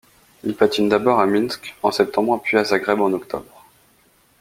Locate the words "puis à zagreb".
2.43-2.99